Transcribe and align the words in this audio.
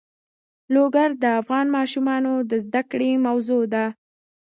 لوگر 0.75 1.09
د 1.23 1.25
افغان 1.41 1.67
ماشومانو 1.77 2.33
د 2.49 2.51
زده 2.65 2.81
کړې 2.91 3.11
موضوع 3.27 3.63
ده. 3.73 3.85